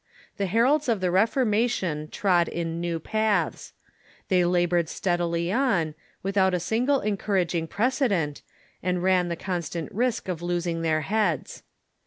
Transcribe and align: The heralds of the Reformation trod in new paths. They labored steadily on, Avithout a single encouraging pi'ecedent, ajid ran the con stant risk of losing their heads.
The 0.37 0.47
heralds 0.47 0.89
of 0.89 0.99
the 0.99 1.11
Reformation 1.11 2.07
trod 2.07 2.47
in 2.47 2.81
new 2.81 2.99
paths. 2.99 3.71
They 4.29 4.43
labored 4.43 4.89
steadily 4.89 5.51
on, 5.51 5.93
Avithout 6.25 6.53
a 6.55 6.59
single 6.59 7.01
encouraging 7.01 7.67
pi'ecedent, 7.67 8.41
ajid 8.83 8.99
ran 9.03 9.27
the 9.29 9.35
con 9.35 9.61
stant 9.61 9.91
risk 9.91 10.27
of 10.27 10.41
losing 10.41 10.81
their 10.81 11.01
heads. 11.01 11.61